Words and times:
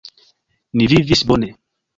Ni 0.81 0.89
vivis 0.95 1.25
bone. 1.33 1.55